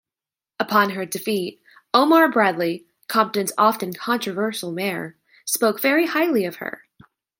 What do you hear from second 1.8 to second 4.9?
Omar Bradley, Compton's often controversial